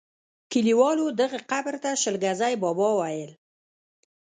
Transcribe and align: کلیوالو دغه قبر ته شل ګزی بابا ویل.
کلیوالو 0.51 1.05
دغه 1.21 1.39
قبر 1.51 1.75
ته 1.83 1.89
شل 2.01 2.15
ګزی 2.23 2.53
بابا 2.63 2.89
ویل. 2.99 3.31